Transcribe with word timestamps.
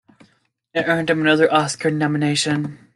It 0.73 0.87
earned 0.87 1.11
him 1.11 1.21
another 1.21 1.53
Oscar 1.53 1.91
nomination. 1.91 2.79